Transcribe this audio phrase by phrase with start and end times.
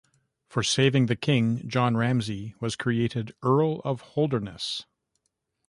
[0.47, 4.87] For saving the king, John Ramsay was created Earl of Holderness.